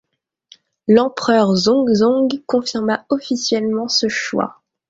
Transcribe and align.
L’empereur 0.87 1.55
Zhongzong 1.55 2.41
confirma 2.47 3.05
officiellement 3.11 3.87
ce 3.87 4.07
choix. 4.09 4.63